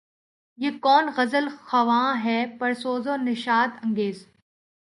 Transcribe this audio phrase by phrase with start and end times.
[0.59, 4.25] یہ کون غزل خواں ہے پرسوز و نشاط انگیز